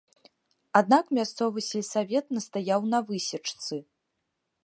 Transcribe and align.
Аднак 0.79 1.05
мясцовы 1.17 1.59
сельсавет 1.69 2.25
настаяў 2.37 2.81
на 2.93 2.99
высечцы. 3.09 3.75